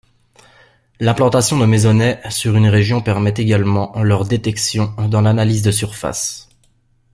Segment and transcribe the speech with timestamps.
[0.99, 6.49] L'implantation de mésonets sur une région permet également leur détection dans l'analyse de surface.